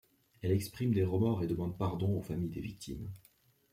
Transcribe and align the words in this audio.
Elle 0.41 0.53
exprime 0.53 0.95
des 0.95 1.03
remords 1.03 1.43
et 1.43 1.47
demande 1.47 1.77
pardon 1.77 2.17
aux 2.17 2.23
familles 2.23 2.49
des 2.49 2.59
victimes. 2.59 3.11